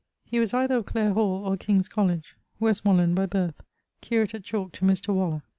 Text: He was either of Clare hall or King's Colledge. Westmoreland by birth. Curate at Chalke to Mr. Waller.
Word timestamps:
He 0.23 0.39
was 0.39 0.51
either 0.51 0.77
of 0.77 0.87
Clare 0.87 1.13
hall 1.13 1.45
or 1.45 1.55
King's 1.55 1.87
Colledge. 1.87 2.35
Westmoreland 2.59 3.13
by 3.15 3.27
birth. 3.27 3.61
Curate 4.01 4.33
at 4.33 4.43
Chalke 4.43 4.71
to 4.71 4.83
Mr. 4.85 5.13
Waller. 5.13 5.43